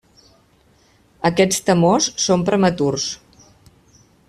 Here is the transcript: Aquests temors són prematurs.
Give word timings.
Aquests 1.29 1.61
temors 1.67 2.09
són 2.25 2.47
prematurs. 2.49 3.07